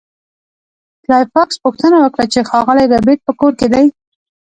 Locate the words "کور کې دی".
3.39-3.85